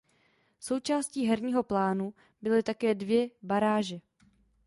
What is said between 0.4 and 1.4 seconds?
Součástí